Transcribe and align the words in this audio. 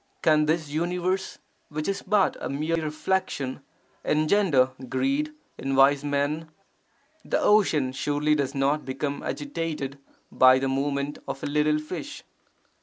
Can 0.23 0.47
this 0.47 0.69
universe, 0.69 1.37
which 1.69 1.87
is 1.87 2.01
but 2.01 2.35
a 2.39 2.49
mere 2.49 2.75
reflection, 2.83 3.61
engender 4.03 4.71
greed 4.89 5.31
in 5.59 5.75
wise 5.75 6.03
men? 6.03 6.49
The 7.23 7.39
ocean 7.39 7.91
surely 7.91 8.33
does 8.33 8.55
not 8.55 8.83
become 8.83 9.21
agitated 9.21 9.99
by 10.31 10.57
the 10.57 10.67
movement 10.67 11.19
of 11.27 11.43
a 11.43 11.45
little 11.45 11.77
fish. 11.77 12.23